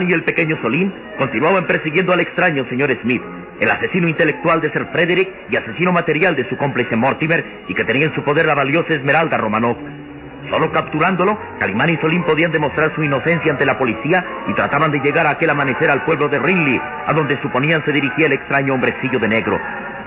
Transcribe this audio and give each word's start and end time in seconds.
Y 0.00 0.12
el 0.14 0.24
pequeño 0.24 0.56
Solín 0.62 0.90
continuaban 1.18 1.66
persiguiendo 1.66 2.14
al 2.14 2.20
extraño 2.20 2.64
señor 2.70 2.90
Smith, 3.02 3.20
el 3.60 3.70
asesino 3.70 4.08
intelectual 4.08 4.62
de 4.62 4.72
Sir 4.72 4.86
Frederick 4.90 5.28
y 5.50 5.56
asesino 5.56 5.92
material 5.92 6.34
de 6.34 6.48
su 6.48 6.56
cómplice 6.56 6.96
Mortimer 6.96 7.44
y 7.68 7.74
que 7.74 7.84
tenía 7.84 8.06
en 8.06 8.14
su 8.14 8.24
poder 8.24 8.46
la 8.46 8.54
valiosa 8.54 8.94
Esmeralda 8.94 9.36
Romanov. 9.36 9.76
Solo 10.48 10.72
capturándolo, 10.72 11.38
Calimán 11.60 11.90
y 11.90 11.98
Solín 11.98 12.24
podían 12.24 12.50
demostrar 12.50 12.94
su 12.94 13.02
inocencia 13.02 13.52
ante 13.52 13.66
la 13.66 13.76
policía 13.76 14.24
y 14.48 14.54
trataban 14.54 14.92
de 14.92 15.00
llegar 15.00 15.26
a 15.26 15.32
aquel 15.32 15.50
amanecer 15.50 15.90
al 15.90 16.06
pueblo 16.06 16.30
de 16.30 16.38
Rinley, 16.38 16.80
a 17.06 17.12
donde 17.12 17.38
suponían 17.42 17.84
se 17.84 17.92
dirigía 17.92 18.26
el 18.26 18.32
extraño 18.32 18.72
hombrecillo 18.72 19.18
de 19.18 19.28
negro. 19.28 19.60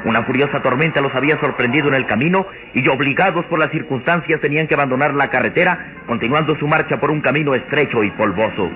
Una 0.06 0.24
furiosa 0.24 0.64
tormenta 0.64 1.00
los 1.00 1.14
había 1.14 1.40
sorprendido 1.40 1.90
en 1.90 1.94
el 1.94 2.08
camino 2.08 2.48
y 2.74 2.88
obligados 2.88 3.46
por 3.46 3.60
las 3.60 3.70
circunstancias 3.70 4.42
tenían 4.42 4.68
que 4.68 4.74
abandonar 4.74 5.14
la 5.14 5.30
carretera, 5.30 5.94
continuando 6.08 6.56
su 6.58 6.68
marcha 6.68 7.00
por 7.00 7.12
un 7.12 7.22
camino 7.22 7.54
estrecho 7.54 8.04
y 8.04 8.10
polvoso. 8.12 8.70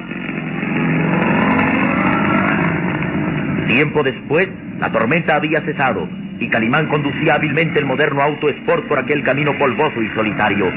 Tiempo 3.69 4.01
después, 4.01 4.47
la 4.79 4.91
tormenta 4.91 5.35
había 5.35 5.61
cesado 5.61 6.09
y 6.39 6.49
Calimán 6.49 6.87
conducía 6.87 7.35
hábilmente 7.35 7.77
el 7.77 7.85
moderno 7.85 8.23
auto 8.23 8.49
Sport 8.49 8.87
por 8.87 8.97
aquel 8.97 9.23
camino 9.23 9.55
polvoso 9.59 10.01
y 10.01 10.09
solitario. 10.15 10.71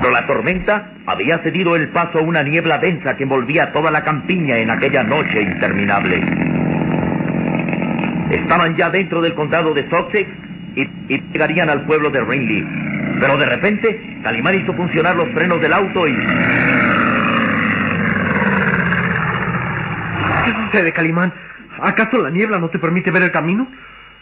Pero 0.00 0.10
la 0.10 0.26
tormenta 0.26 0.90
había 1.06 1.38
cedido 1.44 1.76
el 1.76 1.88
paso 1.90 2.18
a 2.18 2.22
una 2.22 2.42
niebla 2.42 2.78
densa 2.78 3.16
que 3.16 3.22
envolvía 3.22 3.72
toda 3.72 3.92
la 3.92 4.02
campiña 4.02 4.58
en 4.58 4.72
aquella 4.72 5.04
noche 5.04 5.40
interminable. 5.40 6.20
Estaban 8.30 8.76
ya 8.76 8.90
dentro 8.90 9.22
del 9.22 9.34
condado 9.34 9.72
de 9.72 9.88
Sussex 9.88 10.28
y, 10.74 10.88
llegarían 11.32 11.70
al 11.70 11.86
pueblo 11.86 12.10
de 12.10 12.20
Ringley. 12.20 12.66
Pero 13.20 13.38
de 13.38 13.46
repente, 13.46 14.18
Calimán 14.24 14.56
hizo 14.60 14.72
funcionar 14.74 15.14
los 15.14 15.28
frenos 15.28 15.60
del 15.60 15.72
auto 15.72 16.08
y... 16.08 16.16
¿Qué 20.44 20.52
sucede, 20.52 20.92
Calimán? 20.92 21.45
¿Acaso 21.80 22.18
la 22.18 22.30
niebla 22.30 22.58
no 22.58 22.68
te 22.68 22.78
permite 22.78 23.10
ver 23.10 23.22
el 23.22 23.32
camino? 23.32 23.66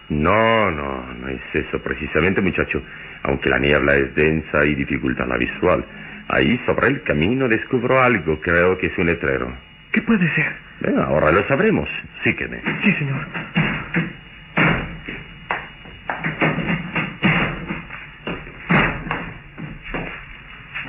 No, 0.09 0.71
no, 0.71 1.15
no 1.15 1.29
es 1.29 1.41
eso 1.55 1.81
precisamente, 1.83 2.41
muchacho. 2.41 2.83
Aunque 3.23 3.49
la 3.49 3.59
niebla 3.59 3.97
es 3.97 4.15
densa 4.15 4.65
y 4.67 4.75
dificulta 4.75 5.25
la 5.25 5.37
visual. 5.37 5.85
Ahí 6.29 6.61
sobre 6.67 6.89
el 6.89 7.03
camino 7.03 7.49
descubro 7.49 8.01
algo, 8.01 8.41
creo 8.41 8.77
que 8.79 8.87
es 8.89 8.99
un 8.99 9.07
letrero. 9.07 9.53
¿Qué 9.93 10.03
puede 10.03 10.29
ser? 10.35 10.53
Eh, 10.83 10.95
ahora 11.07 11.31
lo 11.31 11.47
sabremos. 11.47 11.89
Sígueme. 12.25 12.61
Sí, 12.83 12.93
señor. 12.93 13.27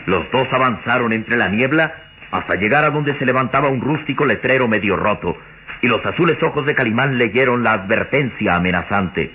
Los 0.07 0.29
dos 0.31 0.47
avanzaron 0.51 1.13
entre 1.13 1.35
la 1.35 1.49
niebla 1.49 1.93
hasta 2.31 2.55
llegar 2.55 2.83
a 2.83 2.89
donde 2.89 3.17
se 3.17 3.25
levantaba 3.25 3.69
un 3.69 3.81
rústico 3.81 4.25
letrero 4.25 4.67
medio 4.67 4.95
roto, 4.95 5.37
y 5.81 5.87
los 5.87 6.05
azules 6.05 6.41
ojos 6.41 6.65
de 6.65 6.75
Calimán 6.75 7.17
leyeron 7.17 7.63
la 7.63 7.73
advertencia 7.73 8.55
amenazante. 8.55 9.31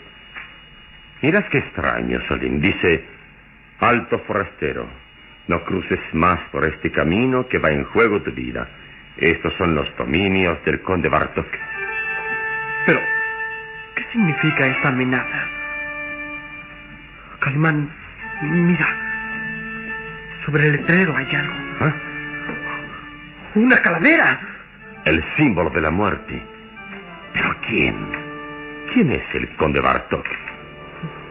Miras 1.22 1.44
qué 1.50 1.58
extraño, 1.58 2.20
Solín. 2.28 2.60
Dice, 2.60 3.04
alto 3.78 4.18
forastero, 4.20 4.86
no 5.48 5.64
cruces 5.64 6.00
más 6.12 6.40
por 6.50 6.64
este 6.66 6.90
camino 6.90 7.46
que 7.48 7.58
va 7.58 7.70
en 7.70 7.84
juego 7.84 8.22
tu 8.22 8.32
vida. 8.32 8.68
Estos 9.16 9.52
son 9.54 9.74
los 9.74 9.86
dominios 9.96 10.64
del 10.64 10.80
conde 10.80 11.08
Bartok. 11.08 11.46
Pero, 12.86 13.00
¿qué 13.94 14.04
significa 14.12 14.66
esta 14.66 14.88
amenaza? 14.88 15.46
Calimán, 17.40 17.90
mira. 18.42 18.96
Sobre 20.46 20.66
el 20.66 20.72
letrero 20.72 21.14
hay 21.16 21.34
algo. 21.34 21.54
¿Ah? 21.80 21.94
¡Una 23.54 23.76
calavera! 23.82 24.49
El 25.04 25.24
símbolo 25.36 25.70
de 25.70 25.80
la 25.80 25.90
muerte. 25.90 26.42
¿Pero 27.32 27.54
quién? 27.66 27.94
¿Quién 28.92 29.10
es 29.12 29.22
el 29.34 29.48
conde 29.56 29.80
Bartok? 29.80 30.26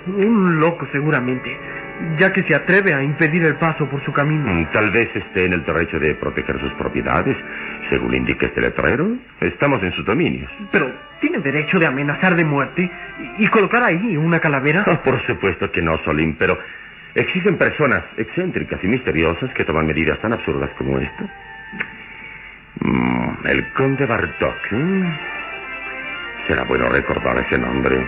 Un 0.07 0.59
loco, 0.59 0.87
seguramente, 0.91 1.55
ya 2.17 2.31
que 2.31 2.43
se 2.43 2.55
atreve 2.55 2.93
a 2.93 3.03
impedir 3.03 3.43
el 3.43 3.55
paso 3.55 3.87
por 3.89 4.03
su 4.03 4.11
camino. 4.11 4.51
Mm, 4.51 4.71
Tal 4.71 4.89
vez 4.91 5.09
esté 5.13 5.45
en 5.45 5.53
el 5.53 5.63
derecho 5.63 5.99
de 5.99 6.15
proteger 6.15 6.59
sus 6.59 6.73
propiedades, 6.73 7.35
según 7.89 8.15
indica 8.15 8.47
este 8.47 8.61
letrero. 8.61 9.07
Estamos 9.41 9.83
en 9.83 9.91
sus 9.93 10.05
dominios. 10.05 10.49
Pero, 10.71 10.91
¿tiene 11.19 11.39
derecho 11.39 11.77
de 11.79 11.85
amenazar 11.85 12.35
de 12.35 12.45
muerte 12.45 12.89
y, 13.37 13.47
colocar 13.47 13.83
ahí 13.83 14.17
una 14.17 14.39
calavera? 14.39 14.83
Por 15.03 15.21
supuesto 15.27 15.71
que 15.71 15.81
no, 15.81 15.97
Solín, 16.05 16.35
pero 16.39 16.57
existen 17.13 17.57
personas 17.57 18.03
excéntricas 18.17 18.79
y 18.83 18.87
misteriosas 18.87 19.51
que 19.53 19.65
toman 19.65 19.85
medidas 19.85 20.19
tan 20.19 20.33
absurdas 20.33 20.71
como 20.77 20.97
esta. 20.97 21.48
Mm, 22.81 23.47
el 23.47 23.73
conde 23.73 24.05
Bartok. 24.05 24.55
¿eh? 24.71 25.19
Será 26.47 26.63
bueno 26.63 26.89
recordar 26.89 27.37
ese 27.39 27.59
nombre. 27.59 28.05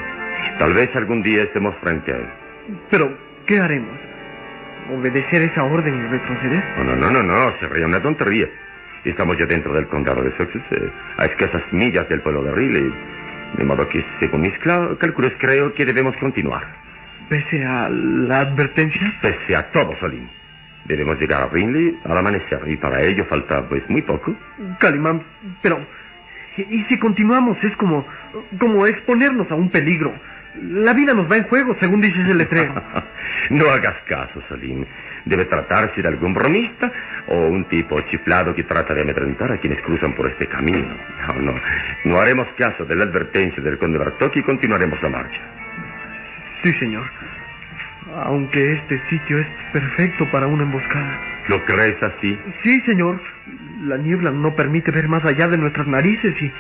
Tal 0.60 0.74
vez 0.74 0.96
algún 0.96 1.22
día 1.24 1.44
estemos 1.44 1.76
frente 1.82 2.12
a 2.12 2.18
él. 2.18 2.26
Pero, 2.90 3.18
¿qué 3.46 3.60
haremos? 3.60 3.98
¿Obedecer 4.92 5.44
esa 5.44 5.64
orden 5.64 5.94
y 5.96 6.08
retroceder? 6.08 6.64
No, 6.78 6.84
no, 6.84 6.96
no, 6.96 7.12
no, 7.12 7.24
no, 7.24 7.54
sería 7.60 7.86
una 7.86 8.02
tontería. 8.02 8.48
Estamos 9.04 9.38
ya 9.38 9.46
dentro 9.46 9.74
del 9.74 9.88
condado 9.88 10.22
de 10.22 10.32
Sussex, 10.38 10.64
eh, 10.72 10.92
a 11.18 11.26
escasas 11.26 11.64
millas 11.72 12.08
del 12.10 12.22
pueblo 12.22 12.44
de 12.44 12.52
Riley. 12.52 12.94
De 13.58 13.64
modo 13.64 13.88
que, 13.90 14.04
según 14.20 14.42
mis 14.42 14.58
cálculos, 14.60 15.34
creo 15.40 15.74
que 15.74 15.86
debemos 15.86 16.16
continuar. 16.18 16.64
Pese 17.30 17.64
a 17.66 17.90
la 17.90 18.42
advertencia. 18.42 19.14
Pese 19.22 19.56
a 19.56 19.72
todo, 19.72 19.96
Solín. 20.00 20.30
Debemos 20.86 21.20
llegar 21.20 21.44
a 21.44 21.48
Rinley 21.48 22.00
al 22.06 22.18
amanecer 22.18 22.62
y 22.68 22.76
para 22.78 23.02
ello 23.02 23.26
falta, 23.26 23.68
pues, 23.68 23.88
muy 23.90 24.02
poco. 24.02 24.36
Calimán, 24.80 25.24
pero... 25.62 25.80
¿Y 26.58 26.84
si 26.90 27.00
continuamos 27.00 27.58
es 27.64 27.76
como... 27.78 28.06
como 28.60 28.86
exponernos 28.86 29.50
a 29.52 29.56
un 29.56 29.70
peligro? 29.70 30.14
La 30.56 30.94
vida 30.94 31.14
nos 31.14 31.32
va 31.32 31.38
en 31.38 31.44
juego, 31.44 31.76
según 31.80 32.02
dice 32.02 32.22
ese 32.22 32.34
letrero. 32.34 32.74
no 33.52 33.70
hagas 33.70 33.96
caso, 34.08 34.42
Solín. 34.50 34.86
Debe 35.24 35.46
tratarse 35.46 36.02
de 36.02 36.08
algún 36.08 36.34
bromista 36.34 36.92
o 37.28 37.48
un 37.48 37.64
tipo 37.66 38.02
chiflado 38.02 38.54
que 38.54 38.64
trata 38.64 38.94
de 38.94 39.04
amedrentar 39.04 39.52
a 39.52 39.58
quienes 39.60 39.82
cruzan 39.84 40.14
por 40.14 40.28
este 40.28 40.48
camino. 40.48 40.94
No, 41.28 41.34
no. 41.42 41.54
No 42.06 42.20
haremos 42.20 42.48
caso 42.58 42.86
de 42.86 42.96
la 42.96 43.06
advertencia 43.06 43.62
del 43.64 43.78
conde 43.78 44.00
Bartok 44.00 44.36
y 44.36 44.44
continuaremos 44.44 45.02
la 45.02 45.10
marcha. 45.10 45.40
Sí, 46.64 46.74
señor. 46.80 47.06
Aunque 48.26 48.74
este 48.74 49.02
sitio 49.10 49.40
es 49.40 49.48
perfecto 49.72 50.30
para 50.32 50.48
una 50.48 50.64
emboscada. 50.64 51.20
¿Lo 51.48 51.64
crees 51.66 52.02
así? 52.04 52.38
Sí, 52.64 52.82
señor. 52.82 53.20
La 53.84 53.98
niebla 53.98 54.32
no 54.32 54.56
permite 54.56 54.92
ver 54.92 55.08
más 55.08 55.24
allá 55.26 55.48
de 55.48 55.58
nuestras 55.58 55.88
narices 55.88 56.36
y, 56.42 56.52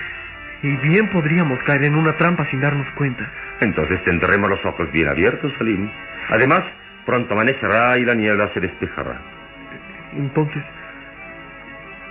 y 0.68 0.75
bien 0.77 1.09
podríamos 1.09 1.59
caer 1.63 1.83
en 1.83 1.95
una 1.95 2.13
trampa 2.18 2.45
sin 2.50 2.62
darnos 2.62 2.88
cuenta. 2.95 3.30
Entonces 3.59 4.03
tendremos 4.03 4.50
los 4.50 4.65
ojos 4.65 4.92
bien 4.92 5.07
abiertos, 5.07 5.53
Salim. 5.57 5.89
Además, 6.30 6.63
pronto 7.06 7.33
amanecerá 7.33 7.97
y 7.97 8.06
la 8.06 8.15
niebla 8.15 8.50
se 8.54 8.59
despejará. 8.59 9.19
Entonces, 10.18 10.63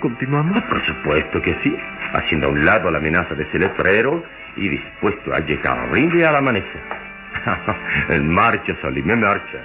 ¿continuamos? 0.00 0.60
Por 0.62 0.84
supuesto 0.86 1.40
que 1.42 1.56
sí. 1.64 1.76
Haciendo 2.12 2.48
a 2.48 2.50
un 2.50 2.64
lado 2.64 2.90
la 2.90 2.98
amenaza 2.98 3.34
de 3.34 3.44
ese 3.44 3.58
letrero 3.58 4.22
y 4.56 4.68
dispuesto 4.68 5.32
a 5.32 5.40
llegar 5.40 5.78
a 5.78 6.28
al 6.28 6.36
amanecer. 6.36 7.09
en 8.10 8.28
marcha, 8.28 8.74
Salim, 8.82 9.10
en 9.10 9.20
marcha. 9.20 9.58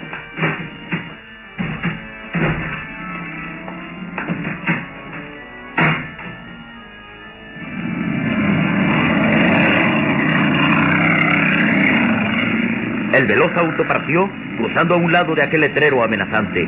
El 13.13 13.27
veloz 13.27 13.51
auto 13.55 13.87
partió, 13.87 14.29
cruzando 14.57 14.95
a 14.95 14.97
un 14.97 15.11
lado 15.11 15.35
de 15.35 15.43
aquel 15.43 15.61
letrero 15.61 16.03
amenazante. 16.03 16.67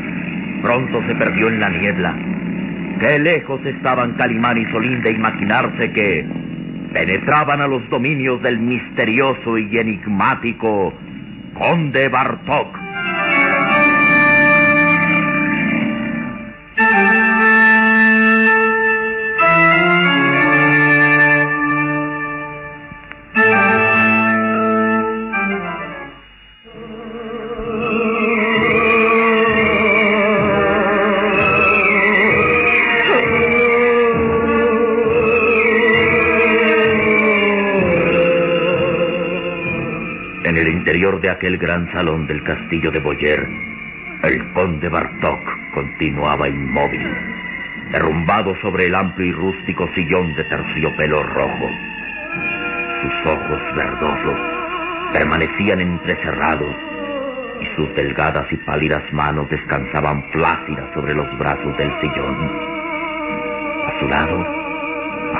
Pronto 0.62 1.03
se 1.06 1.15
perdió 1.15 1.50
en 1.50 1.60
la 1.60 1.69
niebla. 1.69 2.15
Qué 3.01 3.19
lejos 3.19 3.60
estaban 3.65 4.13
Calimán 4.13 4.57
y 4.57 4.65
Solín 4.71 5.01
de 5.01 5.12
imaginarse 5.12 5.92
que 5.92 6.25
penetraban 6.94 7.62
a 7.62 7.68
los 7.68 7.88
dominios 7.89 8.42
del 8.42 8.60
misterioso 8.60 9.57
y 9.57 9.78
enigmático 9.78 10.94
Conde 11.54 12.07
Bartok. 12.10 12.87
Aquel 41.47 41.59
gran 41.59 41.89
salón 41.94 42.27
del 42.27 42.44
castillo 42.44 42.91
de 42.91 42.99
Boyer, 42.99 43.47
el 44.23 44.51
conde 44.51 44.89
Bartok 44.89 45.39
continuaba 45.73 46.49
inmóvil, 46.49 47.07
derrumbado 47.94 48.53
sobre 48.59 48.88
el 48.88 48.95
amplio 48.95 49.27
y 49.27 49.31
rústico 49.31 49.88
sillón 49.95 50.35
de 50.35 50.44
terciopelo 50.44 51.23
rojo. 51.23 51.69
Sus 53.01 53.31
ojos 53.31 53.61
verdosos 53.77 54.39
permanecían 55.13 55.79
entrecerrados 55.79 56.75
y 57.61 57.75
sus 57.77 57.95
delgadas 57.95 58.51
y 58.51 58.57
pálidas 58.57 59.03
manos 59.13 59.50
descansaban 59.50 60.29
plácidas 60.31 60.93
sobre 60.93 61.15
los 61.15 61.39
brazos 61.39 61.77
del 61.77 61.91
sillón. 62.01 62.51
A 63.85 64.00
su 64.01 64.07
lado, 64.09 64.45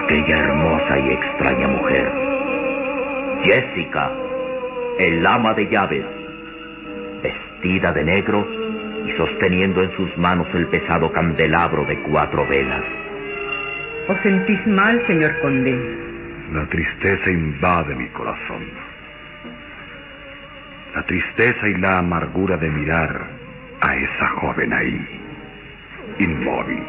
aquella 0.06 0.38
hermosa 0.38 1.00
y 1.00 1.10
extraña 1.10 1.68
mujer, 1.68 2.10
Jessica, 3.44 4.10
el 5.00 5.26
ama 5.26 5.54
de 5.54 5.68
llaves, 5.70 6.06
vestida 7.22 7.92
de 7.94 8.04
negro 8.04 8.48
y 9.06 9.12
sosteniendo 9.18 9.84
en 9.84 9.96
sus 9.96 10.18
manos 10.18 10.48
el 10.54 10.68
pesado 10.68 11.12
candelabro 11.12 11.86
de 11.86 12.02
cuatro 12.04 12.46
velas. 12.48 12.84
¿Os 14.08 14.18
sentís 14.24 14.66
mal, 14.68 15.06
señor 15.08 15.40
conde? 15.42 15.76
La 16.54 16.66
tristeza 16.68 17.30
invade 17.30 17.94
mi 17.96 18.08
corazón. 18.10 18.66
La 20.96 21.04
tristeza 21.06 21.70
y 21.70 21.76
la 21.76 22.00
amargura 22.00 22.58
de 22.58 22.70
mirar 22.70 23.28
a 23.82 23.96
esa 23.96 24.30
joven 24.42 24.74
ahí, 24.74 25.22
inmóvil, 26.20 26.84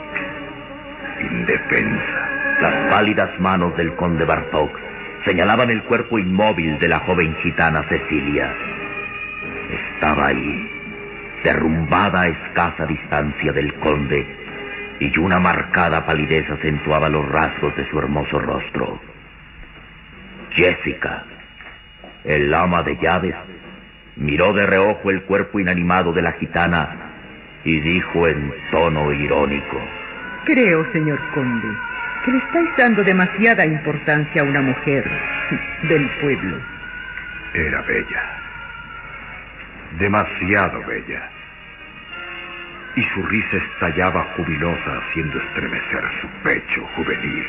indefensa. 1.31 2.29
Las 2.61 2.91
pálidas 2.91 3.39
manos 3.39 3.77
del 3.77 3.95
conde 3.97 4.25
Bartok 4.25 4.88
señalaban 5.29 5.69
el 5.69 5.83
cuerpo 5.83 6.19
inmóvil 6.19 6.79
de 6.79 6.89
la 6.89 7.01
joven 7.01 7.37
gitana 7.43 7.85
Cecilia. 7.87 8.51
Estaba 9.71 10.29
ahí, 10.29 10.71
derrumbada 11.45 12.23
a 12.23 12.27
escasa 12.29 12.87
distancia 12.87 13.53
del 13.53 13.75
conde, 13.75 14.27
y 15.01 15.19
una 15.19 15.39
marcada 15.39 16.07
palidez 16.07 16.51
acentuaba 16.51 17.11
los 17.11 17.29
rasgos 17.29 17.77
de 17.77 17.87
su 17.91 17.99
hermoso 17.99 18.39
rostro. 18.39 18.99
Jessica, 20.53 21.25
el 22.25 22.53
ama 22.55 22.83
de 22.83 22.97
llaves, 22.97 23.35
miró 24.17 24.55
de 24.55 24.67
reojo 24.67 25.11
el 25.11 25.25
cuerpo 25.25 25.61
inanimado 25.61 26.13
de 26.15 26.23
la 26.23 26.33
gitana 26.33 26.97
y 27.65 27.79
dijo 27.81 28.27
en 28.27 28.51
tono 28.71 29.13
irónico. 29.13 29.79
Creo, 30.47 30.91
señor 30.91 31.21
conde, 31.35 31.69
que 32.25 32.33
le 32.33 32.39
estáis 32.39 32.69
dando 32.77 33.03
demasiada 33.05 33.65
importancia 33.65 34.43
a 34.43 34.45
una 34.45 34.61
mujer 34.61 35.05
del 35.83 36.09
pueblo. 36.21 36.59
Era 37.55 37.83
bella. 37.83 38.23
Demasiado 39.99 40.83
bella. 40.85 41.31
Y 42.97 43.03
su 43.15 43.23
risa 43.23 43.57
estallaba 43.57 44.25
jubilosa 44.37 44.99
haciendo 44.99 45.39
estremecer 45.41 46.03
su 46.21 46.29
pecho 46.43 46.87
juvenil. 46.97 47.47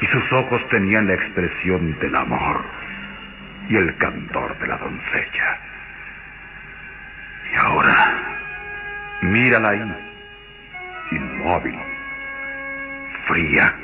Y 0.00 0.06
sus 0.06 0.32
ojos 0.32 0.66
tenían 0.70 1.06
la 1.06 1.14
expresión 1.14 1.98
del 1.98 2.16
amor 2.16 2.64
y 3.68 3.76
el 3.76 3.96
candor 3.98 4.58
de 4.58 4.66
la 4.66 4.76
doncella. 4.78 5.58
Y 7.52 7.56
ahora, 7.56 8.14
mírala 9.22 9.70
ahí, 9.70 9.94
inmóvil, 11.10 11.78
fría, 13.28 13.74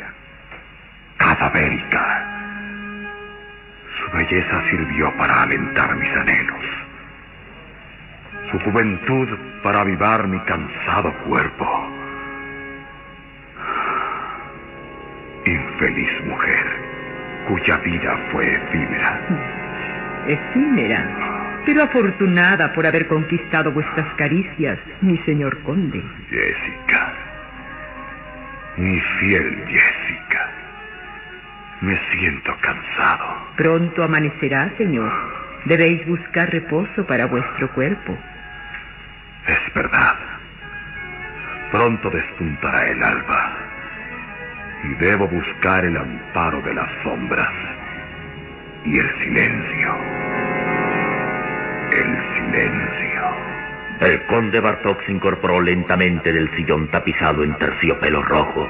cadavérica. 1.19 2.31
Su 3.99 4.17
belleza 4.17 4.69
sirvió 4.69 5.14
para 5.16 5.42
alentar 5.42 5.95
mis 5.97 6.16
anhelos. 6.16 6.64
Su 8.50 8.59
juventud 8.61 9.28
para 9.62 9.83
avivar 9.83 10.26
mi 10.26 10.38
cansado 10.40 11.12
cuerpo. 11.26 11.90
Infeliz 15.47 16.25
mujer, 16.25 16.66
cuya 17.49 17.76
vida 17.78 18.19
fue 18.33 18.50
efímera. 18.50 19.21
Efímera, 20.26 21.62
pero 21.66 21.83
afortunada 21.83 22.73
por 22.73 22.87
haber 22.87 23.07
conquistado 23.09 23.71
vuestras 23.73 24.07
caricias, 24.14 24.78
mi 25.02 25.19
señor 25.19 25.62
conde. 25.62 26.02
Jessica. 26.30 27.13
Mi 28.76 29.00
fiel 29.00 29.64
Jessica. 29.69 30.50
Me 31.81 32.00
siento 32.11 32.57
cansado. 32.61 33.25
Pronto 33.57 34.02
amanecerá, 34.02 34.71
señor. 34.76 35.12
Debéis 35.66 36.07
buscar 36.07 36.50
reposo 36.50 37.07
para 37.07 37.26
vuestro 37.26 37.73
cuerpo. 37.73 38.16
Es 39.47 39.75
verdad. 39.75 40.16
Pronto 41.71 42.11
despuntará 42.11 42.88
el 42.90 43.02
alba. 43.02 43.52
Y 44.85 44.95
debo 44.95 45.28
buscar 45.28 45.85
el 45.85 45.97
amparo 45.97 46.61
de 46.62 46.75
las 46.75 46.90
sombras 47.02 47.52
y 48.85 48.99
el 48.99 49.11
silencio. 49.23 49.97
El 51.93 52.19
silencio. 52.35 53.24
El 54.01 54.27
conde 54.27 54.61
Bartok 54.61 55.05
se 55.07 55.13
incorporó 55.13 55.61
lentamente 55.61 56.33
del 56.33 56.51
sillón 56.57 56.89
tapizado 56.89 57.45
en 57.45 57.57
terciopelo 57.59 58.23
rojo. 58.23 58.69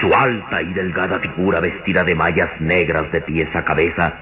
Su 0.00 0.14
alta 0.14 0.62
y 0.62 0.72
delgada 0.72 1.18
figura 1.18 1.60
vestida 1.60 2.04
de 2.04 2.14
mallas 2.14 2.50
negras 2.60 3.10
de 3.12 3.20
pies 3.20 3.48
a 3.54 3.64
cabeza 3.64 4.14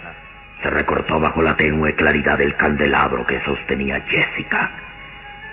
se 0.63 0.71
recortó 0.71 1.21
bajo 1.21 1.43
la 1.43 1.57
tenue 1.57 1.95
claridad 1.95 2.39
del 2.39 2.57
candelabro 2.57 3.27
que 3.27 3.41
sostenía 3.45 4.01
Jessica. 4.09 4.71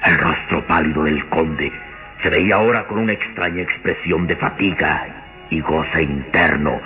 El 0.06 0.18
rostro 0.18 0.66
pálido 0.66 1.04
del 1.04 1.26
conde 1.28 1.72
se 2.24 2.30
veía 2.30 2.56
ahora 2.56 2.86
con 2.88 3.00
una 3.00 3.14
extraña 3.14 3.62
expresión 3.62 4.28
de 4.28 4.36
fatiga 4.38 5.08
y 5.50 5.60
goce 5.62 6.04
interno 6.04 6.82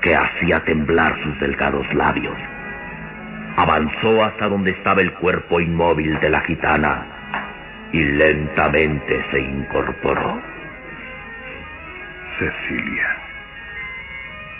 que 0.00 0.14
hacía 0.14 0.60
temblar 0.60 1.16
sus 1.22 1.40
delgados 1.40 1.86
labios. 1.94 2.36
Avanzó 3.56 4.24
hasta 4.24 4.48
donde 4.48 4.70
estaba 4.70 5.02
el 5.02 5.12
cuerpo 5.14 5.60
inmóvil 5.60 6.18
de 6.20 6.30
la 6.30 6.40
gitana 6.40 7.06
y 7.92 8.02
lentamente 8.02 9.24
se 9.30 9.42
incorporó. 9.42 10.40
Cecilia. 12.38 13.16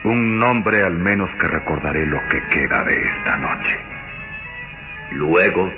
Un 0.05 0.39
nombre 0.39 0.83
al 0.83 0.95
menos 0.95 1.31
que 1.41 1.49
recordaré 1.49 2.07
lo 2.07 2.21
que 2.29 2.43
queda 2.49 2.85
de 2.85 3.03
esta 3.03 3.37
noche. 3.37 3.79
Luego 5.13 5.73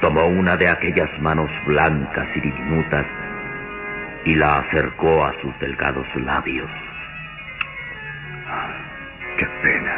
tomó 0.00 0.26
una 0.26 0.56
de 0.56 0.68
aquellas 0.68 1.10
manos 1.20 1.50
blancas 1.66 2.28
y 2.36 2.40
diminutas 2.40 3.06
y 4.24 4.34
la 4.34 4.58
acercó 4.58 5.24
a 5.24 5.34
sus 5.40 5.58
delgados 5.58 6.06
labios. 6.16 6.70
Qué 9.36 9.46
pena. 9.62 9.96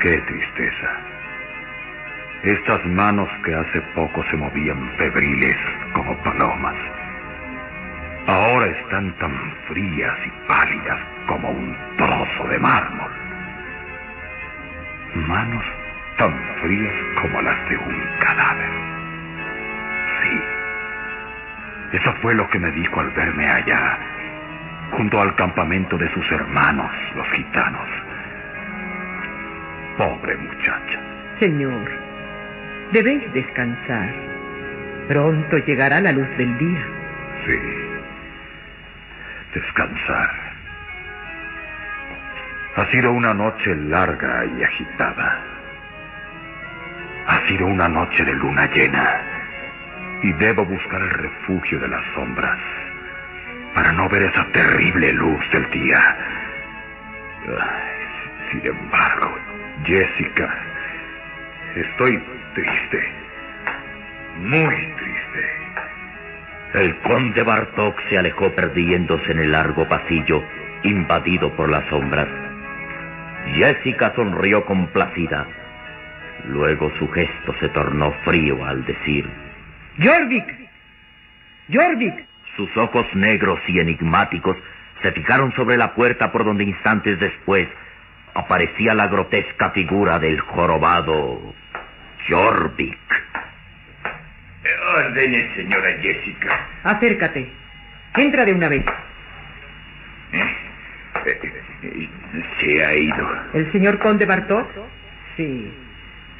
Qué 0.00 0.18
tristeza. 0.18 1.11
Estas 2.42 2.84
manos 2.86 3.28
que 3.44 3.54
hace 3.54 3.80
poco 3.94 4.24
se 4.28 4.36
movían 4.36 4.90
febriles 4.98 5.56
como 5.92 6.16
palomas. 6.24 6.74
Ahora 8.26 8.66
están 8.66 9.12
tan 9.18 9.32
frías 9.68 10.18
y 10.26 10.48
pálidas 10.48 10.98
como 11.28 11.50
un 11.50 11.76
trozo 11.96 12.48
de 12.48 12.58
mármol. 12.58 13.10
Manos 15.14 15.64
tan 16.18 16.32
frías 16.62 16.92
como 17.20 17.42
las 17.42 17.68
de 17.68 17.78
un 17.78 18.02
cadáver. 18.18 18.70
Sí. 20.22 20.42
Eso 21.92 22.12
fue 22.22 22.34
lo 22.34 22.48
que 22.48 22.58
me 22.58 22.72
dijo 22.72 22.98
al 22.98 23.10
verme 23.10 23.46
allá, 23.46 23.98
junto 24.90 25.22
al 25.22 25.32
campamento 25.36 25.96
de 25.96 26.12
sus 26.12 26.28
hermanos, 26.32 26.90
los 27.14 27.28
gitanos. 27.28 27.88
Pobre 29.96 30.36
muchacha. 30.38 31.00
Señor, 31.38 32.11
debéis 32.92 33.32
descansar. 33.32 34.14
Pronto 35.08 35.58
llegará 35.58 36.00
la 36.00 36.12
luz 36.12 36.28
del 36.36 36.56
día. 36.58 36.84
Sí. 37.46 37.58
Descansar. 39.54 40.30
Ha 42.76 42.90
sido 42.90 43.12
una 43.12 43.34
noche 43.34 43.74
larga 43.74 44.46
y 44.46 44.62
agitada. 44.62 45.38
Ha 47.26 47.46
sido 47.46 47.66
una 47.66 47.88
noche 47.88 48.24
de 48.24 48.32
luna 48.34 48.66
llena. 48.72 49.20
Y 50.22 50.32
debo 50.34 50.64
buscar 50.64 51.00
el 51.00 51.10
refugio 51.10 51.80
de 51.80 51.88
las 51.88 52.04
sombras 52.14 52.58
para 53.74 53.92
no 53.92 54.08
ver 54.08 54.22
esa 54.22 54.44
terrible 54.52 55.12
luz 55.12 55.50
del 55.50 55.68
día. 55.70 56.16
Sin 58.50 58.66
embargo, 58.66 59.36
Jessica, 59.84 60.71
estoy 61.76 62.22
triste. 62.54 63.12
Muy 64.38 64.74
triste. 64.74 65.62
El 66.74 66.96
conde 67.00 67.42
Bartok 67.42 68.00
se 68.08 68.18
alejó 68.18 68.50
perdiéndose 68.54 69.32
en 69.32 69.40
el 69.40 69.52
largo 69.52 69.86
pasillo, 69.88 70.42
invadido 70.84 71.54
por 71.54 71.70
las 71.70 71.86
sombras. 71.88 72.28
Jessica 73.54 74.12
sonrió 74.14 74.64
complacida. 74.64 75.46
Luego 76.46 76.90
su 76.98 77.08
gesto 77.10 77.54
se 77.60 77.68
tornó 77.68 78.12
frío 78.24 78.64
al 78.64 78.84
decir... 78.84 79.28
¡Jorvik! 80.02 80.46
¡Jorvik! 81.72 82.14
Sus 82.56 82.74
ojos 82.76 83.06
negros 83.14 83.60
y 83.68 83.78
enigmáticos 83.78 84.56
se 85.02 85.12
fijaron 85.12 85.52
sobre 85.54 85.76
la 85.76 85.94
puerta 85.94 86.32
por 86.32 86.44
donde 86.44 86.64
instantes 86.64 87.18
después 87.20 87.68
aparecía 88.34 88.94
la 88.94 89.08
grotesca 89.08 89.70
figura 89.70 90.18
del 90.18 90.40
jorobado 90.40 91.54
Jorvik. 92.28 92.98
Ordene, 94.94 95.54
señora 95.56 95.88
Jessica. 96.00 96.66
Acércate. 96.84 97.50
Entra 98.16 98.44
de 98.44 98.52
una 98.52 98.68
vez. 98.68 98.84
Se 102.60 102.84
ha 102.84 102.94
ido. 102.94 103.28
¿El 103.54 103.72
señor 103.72 103.98
conde 103.98 104.26
Bartok? 104.26 104.68
Sí. 105.36 105.72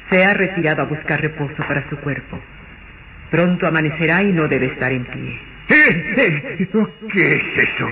Se 0.09 0.25
ha 0.25 0.33
retirado 0.33 0.83
a 0.83 0.85
buscar 0.85 1.21
reposo 1.21 1.55
para 1.67 1.87
su 1.89 1.97
cuerpo. 1.97 2.39
Pronto 3.31 3.67
amanecerá 3.67 4.21
y 4.21 4.31
no 4.31 4.47
debe 4.47 4.67
estar 4.67 4.91
en 4.91 5.05
pie. 5.05 5.39
¿Qué 5.67 7.33
es 7.33 7.67
eso? 7.67 7.89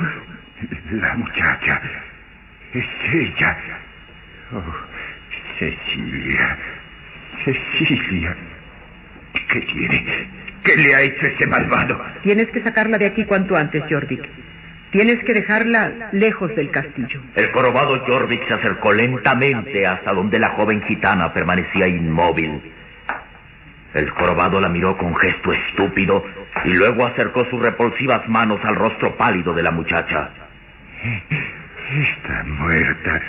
La 0.91 1.15
muchacha. 1.15 1.81
Es 2.73 2.85
ella. 3.13 3.57
Oh, 4.53 4.63
Cecilia. 5.57 6.57
Cecilia. 7.43 8.35
¿Qué 9.51 9.61
tiene? 9.61 10.27
¿Qué 10.63 10.75
le 10.77 10.95
ha 10.95 11.01
hecho 11.01 11.21
ese 11.21 11.47
malvado? 11.47 11.99
Tienes 12.23 12.47
que 12.49 12.61
sacarla 12.61 12.97
de 12.97 13.07
aquí 13.07 13.25
cuanto 13.25 13.55
antes, 13.55 13.83
Jorvik. 13.89 14.21
Tienes 14.91 15.23
que 15.23 15.33
dejarla 15.33 16.09
lejos 16.11 16.53
del 16.55 16.69
castillo. 16.69 17.21
El 17.35 17.51
jorobado 17.51 18.03
Jorvik 18.05 18.45
se 18.47 18.53
acercó 18.53 18.91
lentamente 18.91 19.87
hasta 19.87 20.13
donde 20.13 20.37
la 20.37 20.49
joven 20.49 20.83
gitana 20.83 21.33
permanecía 21.33 21.87
inmóvil. 21.87 22.61
El 23.93 24.09
jorobado 24.09 24.59
la 24.59 24.69
miró 24.69 24.97
con 24.97 25.15
gesto 25.15 25.53
estúpido 25.53 26.23
y 26.65 26.73
luego 26.73 27.05
acercó 27.05 27.45
sus 27.49 27.61
repulsivas 27.61 28.27
manos 28.27 28.59
al 28.63 28.75
rostro 28.75 29.15
pálido 29.15 29.53
de 29.53 29.63
la 29.63 29.71
muchacha. 29.71 30.29
Está 31.01 32.43
muerta. 32.43 33.21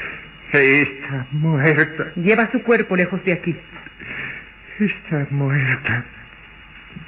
Está 0.53 1.27
muerta. 1.31 2.07
Lleva 2.17 2.51
su 2.51 2.63
cuerpo 2.63 2.97
lejos 2.97 3.25
de 3.25 3.33
aquí. 3.33 3.57
Está 4.83 5.27
muerta. 5.31 6.05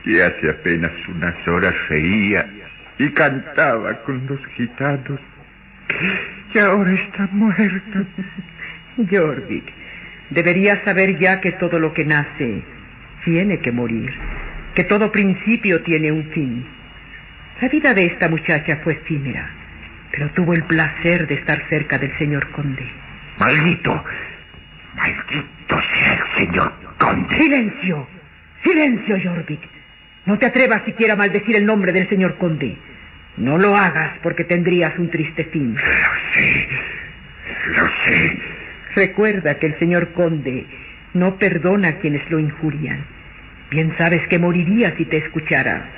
Y 0.05 0.21
hace 0.21 0.49
apenas 0.49 0.93
unas 1.09 1.49
horas 1.49 1.75
reía 1.89 2.47
y 2.99 3.09
cantaba 3.11 4.01
con 4.03 4.25
los 4.27 4.39
gitanos. 4.57 5.19
Y 6.55 6.59
ahora 6.59 6.93
está 6.93 7.27
muerta. 7.33 8.05
Jorvik, 9.11 9.65
deberías 10.31 10.85
saber 10.85 11.19
ya 11.19 11.41
que 11.41 11.53
todo 11.53 11.81
lo 11.81 11.93
que 11.93 12.05
nace 12.05 12.63
tiene 13.25 13.59
que 13.59 13.73
morir, 13.73 14.13
que 14.77 14.85
todo 14.85 15.11
principio 15.11 15.83
tiene 15.83 16.13
un 16.13 16.31
fin. 16.31 16.65
La 17.61 17.69
vida 17.69 17.93
de 17.93 18.07
esta 18.07 18.29
muchacha 18.29 18.77
fue 18.85 18.93
efímera, 18.93 19.51
pero 20.13 20.31
tuvo 20.31 20.55
el 20.55 20.63
placer 20.63 21.27
de 21.27 21.35
estar 21.35 21.61
cerca 21.69 21.99
del 21.99 22.17
señor 22.19 22.49
conde. 22.53 22.87
Maldito, 23.39 24.05
maldito 24.95 25.83
sea 25.93 26.13
el 26.13 26.39
señor 26.39 26.84
conde. 26.99 27.37
Silencio, 27.37 28.07
silencio, 28.63 29.19
Jorvik. 29.23 29.61
No 30.27 30.39
te 30.39 30.47
atrevas 30.47 30.85
siquiera 30.85 31.15
a 31.15 31.17
maldecir 31.17 31.57
el 31.57 31.67
nombre 31.67 31.93
del 31.93 32.09
señor 32.09 32.39
conde. 32.39 32.77
No 33.37 33.59
lo 33.59 33.77
hagas 33.77 34.19
porque 34.23 34.45
tendrías 34.45 34.99
un 34.99 35.11
triste 35.11 35.45
fin. 35.45 35.75
Lo 35.75 36.33
sé, 36.33 36.69
lo 37.77 37.89
sé. 38.05 38.39
Recuerda 38.95 39.59
que 39.59 39.67
el 39.67 39.79
señor 39.79 40.13
conde 40.13 40.67
no 41.15 41.37
perdona 41.37 41.89
a 41.89 41.99
quienes 41.99 42.29
lo 42.31 42.39
injurian. 42.39 43.05
Bien 43.71 43.95
sabes 43.99 44.27
que 44.29 44.39
moriría 44.39 44.95
si 44.97 45.05
te 45.05 45.19
escuchara. 45.19 45.91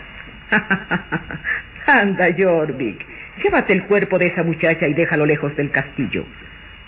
Anda, 1.86 2.28
Jorvik. 2.36 3.04
Llévate 3.42 3.72
el 3.74 3.84
cuerpo 3.84 4.18
de 4.18 4.28
esa 4.28 4.42
muchacha 4.42 4.88
y 4.88 4.94
déjalo 4.94 5.26
lejos 5.26 5.54
del 5.56 5.70
castillo. 5.70 6.24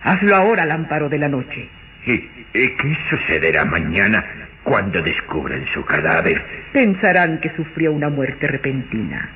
Hazlo 0.02 0.34
ahora 0.34 0.62
al 0.62 0.70
amparo 0.70 1.08
de 1.08 1.18
la 1.18 1.28
noche. 1.28 1.68
¿Y, 2.06 2.12
y 2.12 2.68
qué 2.76 2.98
sucederá 3.10 3.64
mañana 3.64 4.24
cuando 4.62 5.02
descubran 5.02 5.64
su 5.74 5.84
cadáver? 5.84 6.42
Pensarán 6.72 7.38
que 7.40 7.50
sufrió 7.56 7.92
una 7.92 8.08
muerte 8.08 8.46
repentina. 8.46 9.30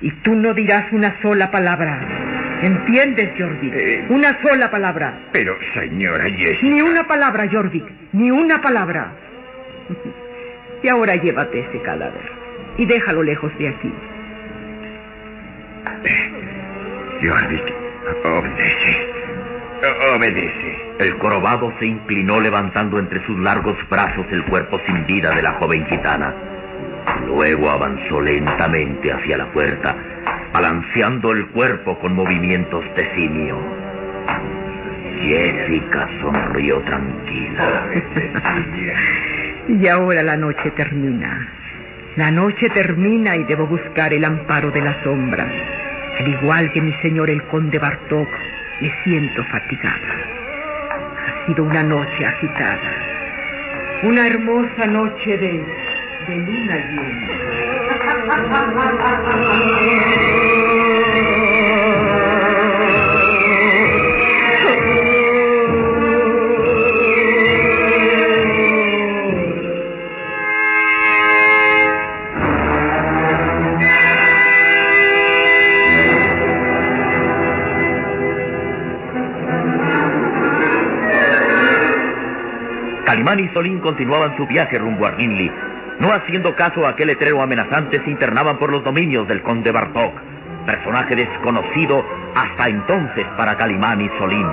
Y 0.00 0.10
tú 0.22 0.34
no 0.34 0.52
dirás 0.54 0.92
una 0.92 1.20
sola 1.22 1.50
palabra. 1.50 2.26
¿Entiendes, 2.62 3.30
Jorvik? 3.38 3.74
Eh. 3.74 4.06
Una 4.08 4.40
sola 4.42 4.70
palabra. 4.70 5.18
Pero, 5.32 5.56
señora 5.74 6.24
Jessica... 6.30 6.66
Ni 6.66 6.80
una 6.82 7.06
palabra, 7.06 7.48
Jorvik. 7.50 7.84
Ni 8.12 8.30
una 8.30 8.60
palabra. 8.60 9.12
y 10.82 10.88
ahora 10.88 11.16
llévate 11.16 11.60
ese 11.60 11.82
cadáver. 11.82 12.22
Y 12.78 12.86
déjalo 12.86 13.22
lejos 13.22 13.56
de 13.58 13.68
aquí. 13.68 13.92
Jorvik, 17.22 17.74
obedece. 18.24 19.15
Obedece. 20.14 20.76
El 20.98 21.12
jorobado 21.18 21.72
se 21.78 21.86
inclinó 21.86 22.40
levantando 22.40 22.98
entre 22.98 23.24
sus 23.26 23.38
largos 23.38 23.76
brazos 23.90 24.26
el 24.30 24.44
cuerpo 24.44 24.80
sin 24.86 25.06
vida 25.06 25.30
de 25.34 25.42
la 25.42 25.52
joven 25.54 25.86
gitana. 25.86 26.34
Luego 27.26 27.70
avanzó 27.70 28.20
lentamente 28.20 29.12
hacia 29.12 29.36
la 29.38 29.52
puerta, 29.52 29.94
balanceando 30.52 31.32
el 31.32 31.46
cuerpo 31.48 31.98
con 31.98 32.14
movimientos 32.14 32.84
de 32.96 33.14
simio. 33.16 33.58
Jessica 35.22 36.08
sonrió 36.20 36.80
tranquila. 36.82 37.86
Y 39.68 39.88
ahora 39.88 40.22
la 40.22 40.36
noche 40.36 40.70
termina. 40.76 41.48
La 42.14 42.30
noche 42.30 42.70
termina 42.70 43.34
y 43.34 43.42
debo 43.44 43.66
buscar 43.66 44.14
el 44.14 44.24
amparo 44.24 44.70
de 44.70 44.80
las 44.80 45.02
sombras. 45.02 45.52
Al 46.20 46.28
igual 46.28 46.72
que 46.72 46.80
mi 46.80 46.92
señor 47.02 47.28
el 47.30 47.42
conde 47.48 47.76
Bartok, 47.80 48.28
me 48.80 48.92
siento 49.04 49.44
fatigada. 49.44 49.96
Ha 50.90 51.46
sido 51.46 51.64
una 51.64 51.82
noche 51.82 52.24
agitada. 52.26 52.92
Una 54.02 54.26
hermosa 54.26 54.86
noche 54.86 55.38
de, 55.38 55.64
de 56.28 56.36
luna 56.36 56.76
llena. 56.90 57.36
Calimán 83.26 83.44
y 83.44 83.52
Solín 83.54 83.80
continuaban 83.80 84.36
su 84.36 84.46
viaje 84.46 84.78
rumbo 84.78 85.04
a 85.04 85.10
Rinley. 85.10 85.50
No 85.98 86.12
haciendo 86.12 86.54
caso 86.54 86.86
a 86.86 86.90
aquel 86.90 87.08
letrero 87.08 87.42
amenazante, 87.42 88.00
se 88.04 88.10
internaban 88.10 88.56
por 88.56 88.70
los 88.70 88.84
dominios 88.84 89.26
del 89.26 89.42
conde 89.42 89.72
Bartok, 89.72 90.14
personaje 90.64 91.16
desconocido 91.16 92.06
hasta 92.36 92.68
entonces 92.68 93.26
para 93.36 93.56
Calimán 93.56 94.00
y 94.00 94.08
Solín. 94.16 94.46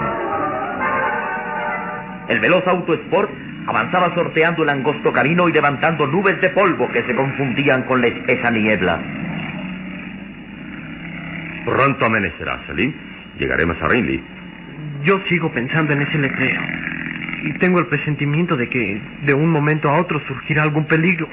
El 2.30 2.40
veloz 2.40 2.66
auto 2.66 2.96
Sport 2.96 3.30
avanzaba 3.68 4.12
sorteando 4.16 4.64
el 4.64 4.70
angosto 4.70 5.14
camino 5.14 5.48
y 5.48 5.52
levantando 5.52 6.08
nubes 6.08 6.42
de 6.42 6.50
polvo 6.50 6.90
que 6.92 7.04
se 7.04 7.16
confundían 7.16 7.84
con 7.84 8.02
la 8.02 8.08
espesa 8.08 8.50
niebla. 8.50 9.00
Pronto 11.64 12.06
amanecerá, 12.06 12.60
Salim. 12.66 12.92
Llegaremos 13.38 13.78
a 13.84 13.88
Rinley. 13.88 14.24
Yo 15.04 15.20
sigo 15.30 15.52
pensando 15.52 15.94
en 15.94 16.02
ese 16.02 16.18
letrero. 16.18 16.83
Y 17.44 17.54
tengo 17.60 17.80
el 17.80 17.88
presentimiento 17.88 18.56
de 18.56 18.70
que 18.70 19.02
de 19.26 19.34
un 19.34 19.50
momento 19.50 19.90
a 19.90 20.00
otro 20.00 20.22
surgirá 20.28 20.64
algún 20.64 20.86
peligro. 20.86 21.28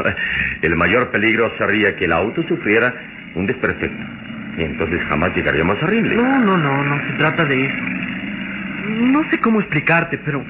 el 0.62 0.76
mayor 0.76 1.10
peligro 1.10 1.52
sería 1.58 1.94
que 1.94 2.06
el 2.06 2.12
auto 2.12 2.42
sufriera 2.48 2.92
un 3.34 3.46
desperfecto. 3.46 4.04
Y 4.58 4.62
entonces 4.62 5.00
jamás 5.08 5.34
llegaríamos 5.34 5.80
a 5.82 5.86
Rinley. 5.86 6.16
No, 6.16 6.38
no, 6.40 6.56
no, 6.56 6.84
no 6.84 7.06
se 7.06 7.12
trata 7.18 7.44
de 7.44 7.66
eso. 7.66 7.82
No 9.12 9.30
sé 9.30 9.38
cómo 9.38 9.60
explicarte, 9.60 10.18
pero 10.18 10.44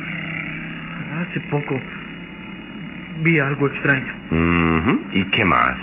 hace 1.20 1.40
poco 1.50 1.78
vi 3.22 3.38
algo 3.38 3.66
extraño. 3.66 4.12
¿Y 5.12 5.24
qué 5.24 5.44
más? 5.44 5.76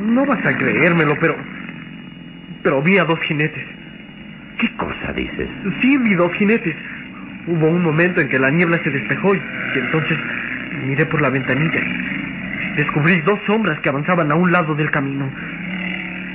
No 0.00 0.26
vas 0.26 0.44
a 0.44 0.56
creérmelo, 0.56 1.16
pero... 1.20 1.36
Pero 2.62 2.82
vi 2.82 2.98
a 2.98 3.04
dos 3.04 3.20
jinetes. 3.20 3.64
¿Qué 4.58 4.74
cosa 4.76 5.12
dices? 5.12 5.48
Sí, 5.80 5.98
vi 5.98 6.14
dos 6.14 6.32
jinetes. 6.34 6.74
Hubo 7.46 7.68
un 7.68 7.82
momento 7.82 8.20
en 8.20 8.28
que 8.28 8.38
la 8.38 8.50
niebla 8.50 8.80
se 8.82 8.90
despejó 8.90 9.34
y, 9.34 9.38
y 9.38 9.78
entonces 9.78 10.18
miré 10.86 11.06
por 11.06 11.20
la 11.20 11.30
ventanilla 11.30 11.80
descubrí 12.76 13.20
dos 13.20 13.38
sombras 13.46 13.78
que 13.80 13.88
avanzaban 13.88 14.30
a 14.30 14.34
un 14.34 14.50
lado 14.50 14.74
del 14.74 14.90
camino. 14.90 15.30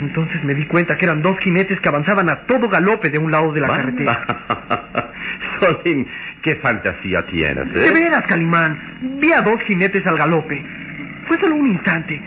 Entonces 0.01 0.43
me 0.43 0.53
di 0.53 0.65
cuenta 0.65 0.95
que 0.97 1.05
eran 1.05 1.21
dos 1.21 1.37
jinetes 1.39 1.79
que 1.81 1.89
avanzaban 1.89 2.29
a 2.29 2.41
todo 2.41 2.69
galope 2.69 3.09
de 3.09 3.17
un 3.17 3.31
lado 3.31 3.51
de 3.51 3.61
la 3.61 3.67
carretera. 3.67 5.11
Solín, 5.59 6.07
qué 6.41 6.55
fantasía 6.55 7.25
tienes, 7.25 7.67
¿eh? 7.75 7.79
De 7.79 7.91
veras, 7.91 8.23
Calimán. 8.25 8.79
Vi 9.19 9.31
a 9.33 9.41
dos 9.41 9.59
jinetes 9.63 10.05
al 10.07 10.17
galope. 10.17 10.63
Fue 11.27 11.37
solo 11.39 11.55
un 11.55 11.67
instante. 11.67 12.21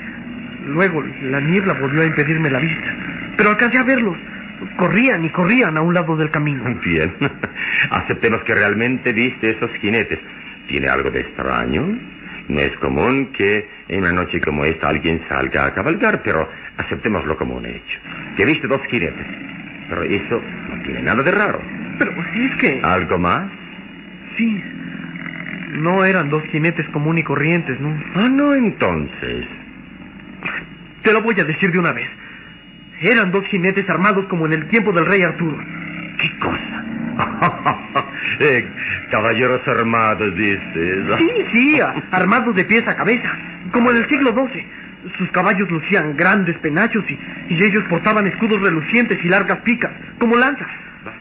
Luego 0.66 1.02
la 1.22 1.40
niebla 1.40 1.72
volvió 1.74 2.02
a 2.02 2.06
impedirme 2.06 2.50
la 2.50 2.58
vista. 2.58 2.94
Pero 3.36 3.50
alcancé 3.50 3.78
a 3.78 3.84
verlos. 3.84 4.16
Corrían 4.76 5.24
y 5.24 5.30
corrían 5.30 5.76
a 5.76 5.82
un 5.82 5.94
lado 5.94 6.16
del 6.16 6.30
camino. 6.30 6.64
Bien. 6.84 7.14
Aceptemos 7.90 8.42
que 8.44 8.54
realmente 8.54 9.12
viste 9.12 9.50
esos 9.50 9.70
jinetes. 9.80 10.18
¿Tiene 10.68 10.88
algo 10.88 11.10
de 11.10 11.20
extraño? 11.20 11.98
No 12.48 12.60
es 12.60 12.76
común 12.78 13.32
que 13.32 13.68
en 13.88 14.00
una 14.00 14.12
noche 14.12 14.40
como 14.40 14.64
esta 14.64 14.88
alguien 14.88 15.22
salga 15.28 15.66
a 15.66 15.74
cabalgar, 15.74 16.22
pero 16.22 16.48
aceptémoslo 16.76 17.36
como 17.36 17.56
un 17.56 17.66
hecho. 17.66 17.98
Que 18.36 18.46
viste 18.46 18.66
dos 18.66 18.80
jinetes. 18.90 19.26
Pero 19.88 20.02
eso 20.02 20.42
no 20.70 20.82
tiene 20.82 21.02
nada 21.02 21.22
de 21.22 21.30
raro. 21.30 21.60
Pero 21.98 22.12
es 22.34 22.56
que... 22.56 22.80
¿Algo 22.82 23.18
más? 23.18 23.50
Sí. 24.36 24.62
No 25.72 26.04
eran 26.04 26.30
dos 26.30 26.42
jinetes 26.44 26.88
común 26.88 27.18
y 27.18 27.22
corrientes, 27.22 27.78
¿no? 27.80 27.96
Ah, 28.14 28.28
no, 28.28 28.54
entonces. 28.54 29.46
Te 31.02 31.12
lo 31.12 31.22
voy 31.22 31.38
a 31.40 31.44
decir 31.44 31.72
de 31.72 31.78
una 31.78 31.92
vez. 31.92 32.08
Eran 33.02 33.32
dos 33.32 33.44
jinetes 33.46 33.88
armados 33.88 34.26
como 34.26 34.46
en 34.46 34.52
el 34.52 34.68
tiempo 34.68 34.92
del 34.92 35.06
rey 35.06 35.22
Arturo. 35.22 35.58
¿Qué 36.18 36.38
cosa? 36.38 36.84
Eh, 38.40 38.66
caballeros 39.10 39.60
armados, 39.68 40.34
dices. 40.34 40.60
Sí, 41.18 41.30
sí, 41.52 41.80
armados 42.10 42.56
de 42.56 42.64
pies 42.64 42.82
a 42.88 42.96
cabeza, 42.96 43.30
como 43.72 43.90
en 43.90 43.98
el 43.98 44.08
siglo 44.08 44.32
XII. 44.32 44.66
Sus 45.18 45.30
caballos 45.32 45.70
lucían 45.70 46.16
grandes 46.16 46.56
penachos 46.58 47.04
y, 47.08 47.18
y 47.52 47.62
ellos 47.62 47.84
portaban 47.90 48.26
escudos 48.26 48.60
relucientes 48.60 49.18
y 49.22 49.28
largas 49.28 49.60
picas, 49.60 49.92
como 50.18 50.36
lanzas. 50.36 50.66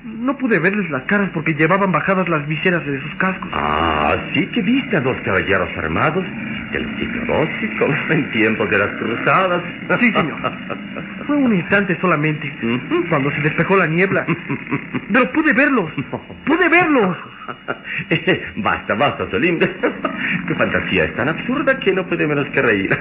No 0.04 0.38
pude 0.38 0.60
verles 0.60 0.90
las 0.90 1.04
caras 1.04 1.30
porque 1.34 1.54
llevaban 1.54 1.92
bajadas 1.92 2.30
las 2.30 2.48
viseras 2.48 2.86
de 2.86 3.02
sus 3.02 3.16
cascos. 3.16 3.50
Ah, 3.54 4.16
sí 4.34 4.46
que 4.48 4.62
viste 4.62 4.98
a 4.98 5.02
dos 5.02 5.18
caballeros 5.26 5.70
armados 5.78 6.24
del 6.72 6.86
siglo 6.98 7.44
XII, 7.44 7.78
como 7.78 7.94
en 8.12 8.32
tiempos 8.32 8.70
de 8.70 8.78
las 8.78 8.90
cruzadas. 8.98 9.64
Sí, 10.00 10.12
señor. 10.12 10.40
Fue 11.32 11.38
un 11.38 11.56
instante 11.56 11.98
solamente, 12.02 12.54
cuando 13.08 13.32
se 13.32 13.40
despejó 13.40 13.78
la 13.78 13.88
niebla. 13.88 14.26
Pero 15.14 15.32
pude 15.32 15.54
verlos, 15.54 15.90
pude 16.46 16.68
verlos. 16.68 17.18
Eh, 18.10 18.46
basta, 18.58 18.94
basta, 18.96 19.30
Solim. 19.30 19.60
Tu 19.60 20.56
fantasía 20.58 21.06
es 21.06 21.16
tan 21.16 21.30
absurda 21.30 21.78
que 21.80 21.92
no 21.92 22.06
puede 22.08 22.28
menos 22.28 22.48
que 22.50 22.62
reír. 22.62 22.90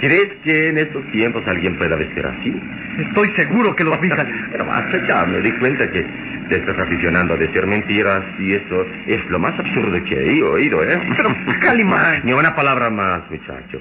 ¿Crees 0.00 0.28
que 0.44 0.68
en 0.68 0.78
estos 0.78 1.04
tiempos 1.10 1.42
alguien 1.46 1.76
pueda 1.78 1.96
vestir 1.96 2.24
así? 2.24 2.60
Estoy 3.08 3.32
seguro 3.36 3.74
que 3.74 3.84
los 3.84 3.96
salir. 3.96 4.48
Pero 4.52 4.66
basta 4.66 5.06
ya, 5.06 5.26
me 5.26 5.40
di 5.40 5.50
cuenta 5.52 5.90
que 5.90 6.04
te 6.48 6.56
estás 6.56 6.78
aficionando 6.78 7.34
a 7.34 7.36
decir 7.36 7.66
mentiras 7.66 8.22
y 8.38 8.52
eso 8.52 8.86
es 9.06 9.24
lo 9.30 9.38
más 9.38 9.58
absurdo 9.58 10.02
que 10.04 10.14
he 10.14 10.42
oído, 10.42 10.82
¿eh? 10.84 11.00
Pero, 11.16 11.34
Calimán. 11.60 12.22
Ni 12.24 12.32
una 12.32 12.54
palabra 12.54 12.90
más, 12.90 13.28
muchacho. 13.30 13.80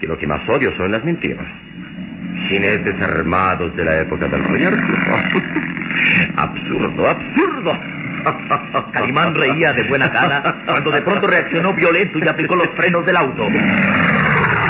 Que 0.00 0.06
lo 0.06 0.16
que 0.18 0.26
más 0.26 0.48
odio 0.48 0.76
son 0.76 0.92
las 0.92 1.04
mentiras. 1.04 1.46
Jinetes 2.48 3.00
armados 3.02 3.74
de 3.76 3.84
la 3.84 4.00
época 4.00 4.28
del 4.28 4.44
rey 4.44 4.64
Arturo. 4.64 5.16
absurdo, 6.36 7.08
absurdo. 7.08 7.78
Calimán 8.92 9.34
reía 9.34 9.72
de 9.72 9.84
buena 9.84 10.08
gana 10.08 10.42
cuando 10.66 10.90
de 10.90 11.02
pronto 11.02 11.26
reaccionó 11.26 11.74
violento 11.74 12.18
y 12.18 12.28
aplicó 12.28 12.56
los 12.56 12.68
frenos 12.70 13.04
del 13.06 13.16
auto. 13.16 13.48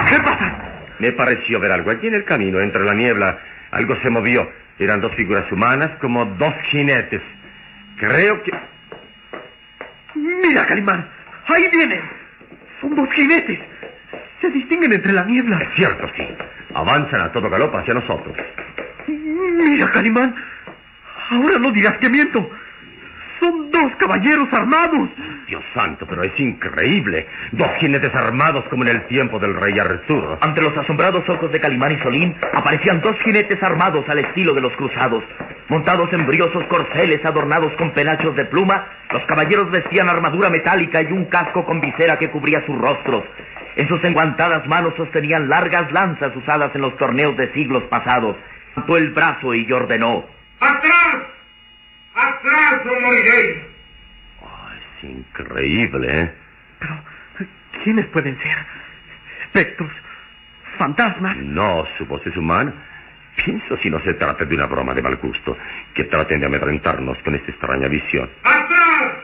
¿Qué 0.09 0.17
pasa? 0.21 0.59
Me 0.99 1.13
pareció 1.13 1.61
ver 1.61 1.73
algo 1.73 1.91
allí 1.91 2.07
en 2.07 2.15
el 2.15 2.25
camino, 2.25 2.61
entre 2.61 2.85
la 2.85 2.95
niebla. 2.95 3.39
Algo 3.71 3.97
se 4.03 4.11
movió. 4.11 4.49
Eran 4.79 5.01
dos 5.01 5.15
figuras 5.15 5.51
humanas 5.51 5.91
como 6.01 6.25
dos 6.25 6.55
jinetes. 6.71 7.23
Creo 7.97 8.43
que... 8.43 8.53
Mira, 10.15 10.67
Calimán, 10.67 11.09
ahí 11.49 11.69
vienen. 11.73 12.01
Son 12.81 12.95
dos 12.95 13.09
jinetes. 13.13 13.59
Se 14.41 14.51
distinguen 14.51 14.93
entre 14.93 15.13
la 15.13 15.25
niebla. 15.25 15.59
Es 15.59 15.69
cierto, 15.77 16.09
sí. 16.17 16.27
Avanzan 16.75 17.21
a 17.21 17.33
todo 17.33 17.49
galope 17.49 17.79
hacia 17.79 17.95
nosotros. 17.95 18.37
Mira, 19.07 19.91
Calimán. 19.93 20.35
Ahora 21.31 21.59
no 21.59 21.71
dirás 21.71 21.99
que 21.99 22.09
miento. 22.09 22.51
Son 23.41 23.71
dos 23.71 23.93
caballeros 23.99 24.49
armados. 24.53 25.09
Dios 25.47 25.63
santo, 25.75 26.07
pero 26.07 26.23
es 26.23 26.39
increíble. 26.39 27.27
Dos 27.53 27.69
jinetes 27.81 28.15
armados 28.15 28.65
como 28.71 28.85
en 28.85 28.91
el 28.91 29.07
tiempo 29.07 29.39
del 29.39 29.55
rey 29.55 29.79
Arturo. 29.79 30.39
Ante 30.41 30.63
los 30.63 30.77
asombrados 30.77 31.29
ojos 31.29 31.51
de 31.53 31.61
Calimán 31.61 31.93
y 31.93 31.99
Solín 32.03 32.35
aparecían 32.53 33.01
dos 33.01 33.17
jinetes 33.25 33.63
armados 33.63 34.09
al 34.09 34.19
estilo 34.19 34.55
de 34.55 34.61
los 34.61 34.73
cruzados. 34.75 35.25
Montados 35.69 36.13
en 36.13 36.27
briosos 36.27 36.65
corceles 36.69 37.25
adornados 37.25 37.73
con 37.77 37.93
penachos 37.93 38.37
de 38.37 38.45
pluma, 38.45 38.87
los 39.11 39.25
caballeros 39.25 39.71
vestían 39.71 40.09
armadura 40.09 40.51
metálica 40.51 41.03
y 41.03 41.13
un 41.13 41.27
casco 41.27 41.65
con 41.65 41.81
visera 41.81 42.19
que 42.19 42.31
cubría 42.31 42.65
sus 42.67 42.77
rostros. 42.79 43.25
En 43.77 43.89
sus 43.89 44.03
enguantadas 44.05 44.67
manos 44.67 44.95
sostenían 44.97 45.49
largas 45.49 45.91
lanzas 45.91 46.35
usadas 46.37 46.75
en 46.75 46.83
los 46.83 46.97
torneos 46.97 47.37
de 47.37 47.53
siglos 47.53 47.83
pasados. 47.85 48.37
Levantó 48.77 48.97
el 48.97 49.11
brazo 49.11 49.55
y 49.55 49.71
ordenó. 49.73 50.25
¡Atrás! 50.61 51.34
¡Atrás 52.15 52.81
o 52.87 53.01
moriréis! 53.01 53.57
Oh, 54.41 54.69
es 54.73 55.05
increíble, 55.11 56.07
¿eh? 56.11 56.33
Pero, 56.79 56.95
¿quiénes 57.83 58.07
pueden 58.07 58.41
ser? 58.43 58.57
¿Espectros? 59.47 59.91
¿Fantasmas? 60.79 61.37
No, 61.37 61.87
su 61.99 62.07
voz 62.07 62.25
es 62.27 62.37
humana. 62.37 62.73
Pienso 63.45 63.77
si 63.79 63.91
no 63.91 64.01
se 64.01 64.15
trata 64.15 64.45
de 64.45 64.55
una 64.55 64.67
broma 64.67 64.95
de 64.95 65.03
mal 65.03 65.17
gusto, 65.17 65.57
que 65.93 66.05
traten 66.05 66.41
de 66.41 66.47
amedrentarnos 66.47 67.19
con 67.19 67.35
esta 67.35 67.51
extraña 67.51 67.89
visión. 67.89 68.31
¡Atrás! 68.45 69.15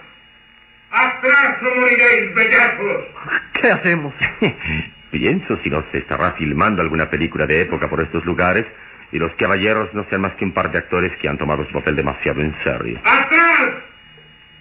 ¡Atrás 0.90 1.58
o 1.62 1.74
moriréis, 1.76 2.34
bellacos! 2.34 3.04
¿Qué 3.52 3.70
hacemos? 3.70 4.14
Pienso 5.10 5.56
si 5.62 5.70
no 5.70 5.84
se 5.90 5.98
estará 5.98 6.32
filmando 6.32 6.82
alguna 6.82 7.08
película 7.08 7.46
de 7.46 7.60
época 7.60 7.88
por 7.88 8.00
estos 8.00 8.24
lugares 8.24 8.66
y 9.12 9.18
los 9.18 9.32
caballeros 9.34 9.92
no 9.94 10.04
sean 10.08 10.22
más 10.22 10.34
que 10.34 10.44
un 10.44 10.52
par 10.52 10.70
de 10.70 10.78
actores 10.78 11.12
que 11.18 11.28
han 11.28 11.38
tomado 11.38 11.64
su 11.66 11.72
papel 11.72 11.96
demasiado 11.96 12.40
en 12.40 12.54
serio. 12.62 13.00
¡Atrás! 13.04 13.70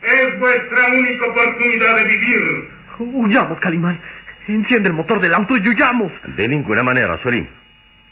Es 0.02 0.40
vuestra 0.40 0.88
única 0.88 1.26
oportunidad 1.28 1.96
de 1.98 2.04
vivir. 2.06 2.70
Huyamos, 3.00 3.60
Calimán. 3.60 4.00
Enciende 4.48 4.90
el 4.90 4.96
motor 4.96 5.20
del 5.20 5.34
auto 5.34 5.56
y 5.58 5.68
huyamos. 5.68 6.12
De 6.36 6.48
ninguna 6.48 6.84
manera, 6.84 7.22
Solín. 7.22 7.48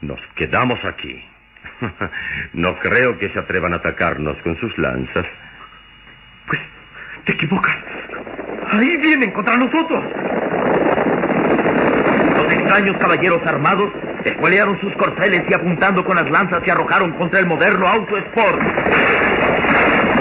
Nos 0.01 0.19
quedamos 0.35 0.83
aquí. 0.85 1.23
No 2.53 2.77
creo 2.79 3.17
que 3.17 3.29
se 3.29 3.39
atrevan 3.39 3.73
a 3.73 3.77
atacarnos 3.77 4.37
con 4.43 4.59
sus 4.59 4.75
lanzas. 4.77 5.25
Pues, 6.47 6.59
te 7.25 7.33
equivocas. 7.33 7.75
Ahí 8.71 8.97
vienen 8.97 9.31
contra 9.31 9.57
nosotros. 9.57 10.03
Los 12.35 12.53
extraños 12.53 12.97
caballeros 12.97 13.45
armados 13.45 13.91
escuelearon 14.27 14.79
sus 14.79 14.93
corceles 14.95 15.43
y 15.49 15.53
apuntando 15.53 16.03
con 16.03 16.15
las 16.15 16.29
lanzas 16.29 16.61
se 16.63 16.71
arrojaron 16.71 17.11
contra 17.13 17.39
el 17.39 17.45
moderno 17.45 17.87
auto 17.87 18.17
Sport. 18.17 18.61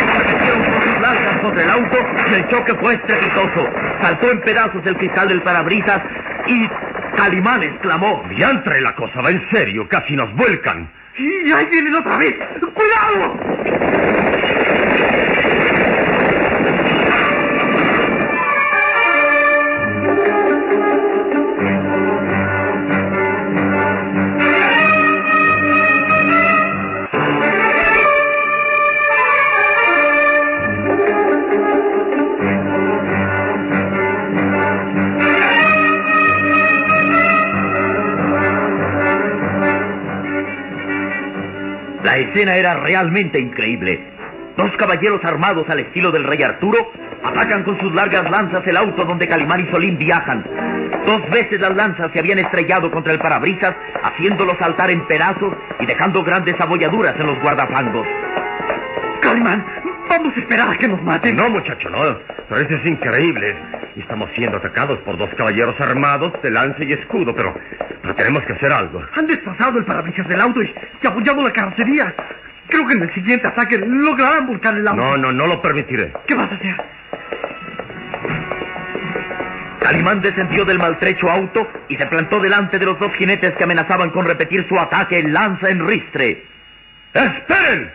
Arremetieron 0.01 0.63
con 0.63 0.83
sus 0.83 1.01
lanzas 1.01 1.41
contra 1.43 1.63
el 1.63 1.71
auto 1.71 1.99
y 2.31 2.35
el 2.35 2.49
choque 2.49 2.75
fue 2.75 2.95
estrepitoso. 2.95 3.69
Saltó 4.03 4.31
en 4.31 4.41
pedazos 4.41 4.87
el 4.87 4.97
cristal 4.97 5.29
del 5.29 5.43
parabrisas 5.43 6.03
y 6.47 6.69
Calimán 7.17 7.63
exclamó. 7.63 8.25
¡Diantre, 8.29 8.81
la 8.81 8.95
cosa 8.95 9.23
va 9.23 9.31
en 9.31 9.43
serio! 9.51 9.89
¡Casi 9.89 10.15
nos 10.15 10.35
vuelcan! 10.37 10.89
¡Y 11.19 11.51
ahí 11.51 11.67
vienen 11.71 11.95
otra 11.95 12.19
vez! 12.19 12.35
¡Cuidado! 12.75 13.86
Realmente 42.87 43.39
increíble. 43.41 44.01
Dos 44.57 44.71
caballeros 44.79 45.23
armados 45.25 45.69
al 45.69 45.81
estilo 45.81 46.11
del 46.13 46.25
rey 46.25 46.43
Arturo 46.43 46.79
atacan 47.23 47.65
con 47.65 47.79
sus 47.81 47.93
largas 47.95 48.31
lanzas 48.31 48.67
el 48.67 48.77
auto 48.77 49.05
donde 49.05 49.29
Calimán 49.29 49.61
y 49.61 49.71
Solín 49.71 49.99
viajan. 49.99 50.45
Dos 51.05 51.29
veces 51.31 51.61
las 51.61 51.75
lanzas 51.77 52.11
se 52.13 52.21
habían 52.21 52.39
estrellado 52.39 52.91
contra 52.91 53.13
el 53.13 53.19
parabrisas, 53.19 53.75
haciéndolo 54.03 54.57
saltar 54.59 54.91
en 54.91 55.07
pedazos 55.07 55.53
y 55.81 55.87
dejando 55.87 56.23
grandes 56.23 56.55
abolladuras 56.61 57.15
en 57.19 57.27
los 57.27 57.39
guardafangos. 57.41 58.07
Calimán, 59.21 59.65
vamos 60.09 60.37
a 60.37 60.41
esperar 60.41 60.71
a 60.71 60.79
que 60.79 60.89
nos 60.89 61.03
maten. 61.03 61.37
No, 61.37 61.51
muchacho, 61.51 61.91
no. 61.91 62.17
Pero 62.49 62.61
eso 62.61 62.77
es 62.77 62.87
increíble. 62.87 63.55
Estamos 63.97 64.31
siendo 64.35 64.57
atacados 64.59 64.99
por 65.01 65.19
dos 65.19 65.31
caballeros 65.37 65.79
armados 65.81 66.33
de 66.43 66.51
lanza 66.51 66.83
y 66.85 66.93
escudo, 66.93 67.35
pero, 67.35 67.55
pero 68.03 68.15
tenemos 68.15 68.43
que 68.45 68.53
hacer 68.53 68.73
algo. 68.73 69.03
Han 69.15 69.27
destrozado 69.27 69.79
el 69.79 69.85
parabrisas 69.85 70.29
del 70.29 70.41
auto 70.41 70.63
y, 70.63 70.73
y 71.03 71.07
apoyado 71.07 71.43
la 71.43 71.53
carrocería. 71.53 72.15
Creo 72.69 72.87
que 72.87 72.95
en 72.95 73.03
el 73.03 73.15
siguiente 73.15 73.47
ataque 73.47 73.79
lograrán 73.79 74.47
volcar 74.47 74.77
el 74.77 74.87
auto. 74.89 75.01
No, 75.01 75.17
no, 75.17 75.33
no 75.33 75.47
lo 75.47 75.63
permitiré. 75.63 76.13
¿Qué 76.27 76.35
vas 76.35 76.51
a 76.51 76.55
hacer? 76.55 76.77
Calimán 79.81 80.21
descendió 80.21 80.65
del 80.65 80.79
maltrecho 80.79 81.31
auto 81.31 81.69
y 81.89 81.97
se 81.97 82.07
plantó 82.07 82.41
delante 82.41 82.77
de 82.79 82.87
los 82.87 82.99
dos 82.99 83.13
jinetes 83.15 83.55
que 83.55 83.65
amenazaban 83.65 84.11
con 84.11 84.27
repetir 84.27 84.67
su 84.69 84.77
ataque 84.79 85.19
en 85.19 85.33
lanza 85.33 85.69
en 85.69 85.87
ristre. 85.87 86.45
¡Esperen! 87.15 87.93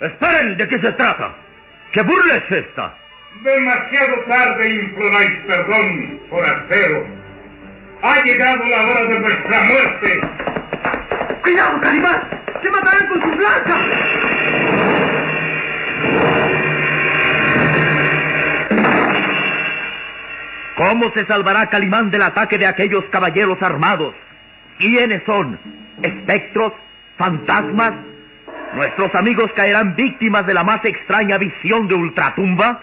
¡Esperen! 0.00 0.56
¿De 0.58 0.68
qué 0.68 0.78
se 0.78 0.92
trata? 0.92 1.34
¿Qué 1.92 2.02
burla 2.02 2.36
es 2.36 2.56
esta? 2.58 2.94
Demasiado 3.42 4.16
tarde 4.28 4.68
imploráis 4.68 5.32
perdón, 5.46 6.20
forastero. 6.28 7.06
Ha 8.02 8.22
llegado 8.24 8.64
la 8.66 8.86
hora 8.88 9.04
de 9.04 9.18
vuestra 9.18 9.62
muerte. 9.62 10.20
¡Cuidado, 11.42 11.80
Calimán! 11.80 12.22
¡Se 12.62 12.70
lanzas! 13.22 14.08
¿Cómo 20.76 21.10
se 21.12 21.26
salvará 21.26 21.68
Calimán 21.68 22.10
del 22.10 22.22
ataque 22.22 22.56
de 22.56 22.66
aquellos 22.66 23.04
caballeros 23.10 23.60
armados? 23.62 24.14
¿Quiénes 24.78 25.22
son? 25.26 25.58
¿Espectros? 26.02 26.72
¿Fantasmas? 27.16 27.94
¿Nuestros 28.74 29.12
amigos 29.16 29.50
caerán 29.56 29.96
víctimas 29.96 30.46
de 30.46 30.54
la 30.54 30.62
más 30.62 30.84
extraña 30.84 31.36
visión 31.36 31.88
de 31.88 31.94
ultratumba? 31.94 32.82